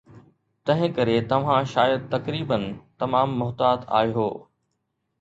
[0.69, 2.59] تنهنڪري توهان شايد تقريبا
[3.05, 4.29] تمام محتاط آهيو